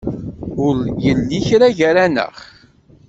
Ur 0.65 0.75
yelli 1.03 1.39
kra 1.47 1.67
gar-aneɣ. 1.77 2.33